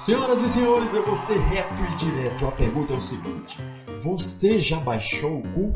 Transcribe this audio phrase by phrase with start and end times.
[0.00, 2.46] Senhoras e senhores, eu vou ser reto e direto.
[2.46, 3.58] A pergunta é o seguinte:
[4.00, 5.72] Você já baixou o cu?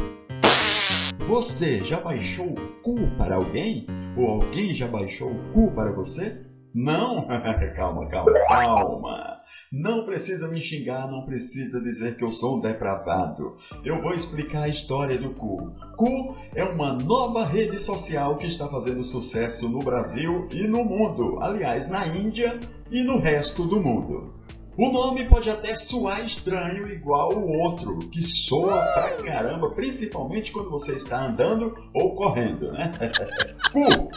[1.26, 3.86] Você já baixou o cu para alguém?
[4.16, 6.44] Ou alguém já baixou o cu para você?
[6.74, 7.28] Não?
[7.76, 9.40] calma, calma, calma.
[9.70, 13.56] Não precisa me xingar, não precisa dizer que eu sou um depravado.
[13.84, 15.74] Eu vou explicar a história do Cu.
[15.96, 21.38] Cu é uma nova rede social que está fazendo sucesso no Brasil e no mundo.
[21.42, 22.58] Aliás, na Índia
[22.92, 24.34] e no resto do mundo.
[24.76, 30.70] O nome pode até soar estranho igual o outro, que soa pra caramba, principalmente quando
[30.70, 32.92] você está andando ou correndo, né?
[33.72, 34.08] Cu!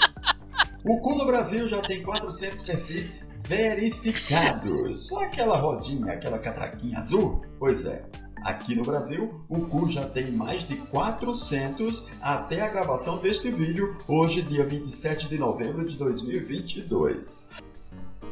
[0.83, 3.13] O Cu no Brasil já tem 400 perfis
[3.47, 5.07] verificados.
[5.07, 7.41] Só aquela rodinha, aquela catraquinha azul?
[7.57, 8.03] Pois é.
[8.43, 13.97] Aqui no Brasil, o Cu já tem mais de 400 até a gravação deste vídeo,
[14.07, 17.49] hoje, dia 27 de novembro de 2022.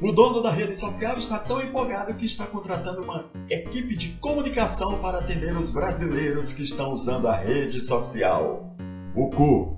[0.02, 5.00] O dono da rede social está tão empolgado que está contratando uma equipe de comunicação
[5.00, 8.76] para atender os brasileiros que estão usando a rede social.
[9.16, 9.78] O Cu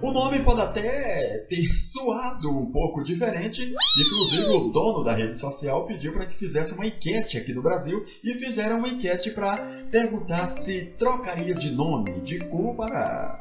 [0.00, 5.86] o nome pode até ter soado um pouco diferente, inclusive o dono da rede social
[5.86, 9.58] pediu para que fizesse uma enquete aqui no Brasil e fizeram uma enquete para
[9.90, 13.40] perguntar se trocaria de nome de cu para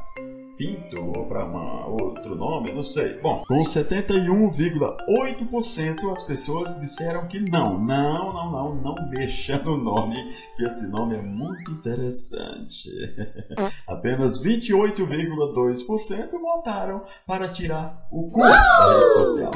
[0.61, 1.43] Pinto ou para
[1.87, 3.19] outro nome, não sei.
[3.19, 10.15] Bom, com 71,8% as pessoas disseram que não, não, não, não, não deixa no nome,
[10.55, 12.91] que esse nome é muito interessante.
[13.89, 19.51] Apenas 28,2% votaram para tirar o cu da rede social.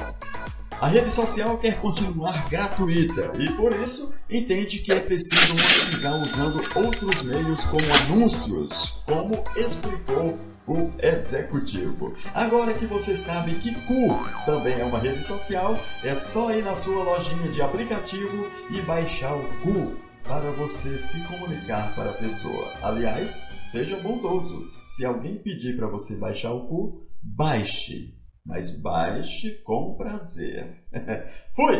[0.81, 6.61] A rede social quer continuar gratuita e, por isso, entende que é preciso monetizar usando
[6.75, 10.37] outros meios como anúncios, como explicou
[10.67, 12.13] o executivo.
[12.33, 16.75] Agora que você sabe que Cu também é uma rede social, é só ir na
[16.75, 22.73] sua lojinha de aplicativo e baixar o Cu para você se comunicar para a pessoa.
[22.81, 24.67] Aliás, seja bondoso.
[24.85, 28.14] Se alguém pedir para você baixar o Cu, baixe.
[28.55, 30.81] Mas baixe com prazer.
[31.53, 31.75] Fui!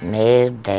[0.00, 0.77] Meu Deus.